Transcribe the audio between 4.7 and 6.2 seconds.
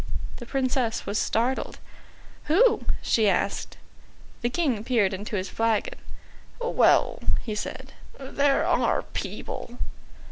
peered into his flagon.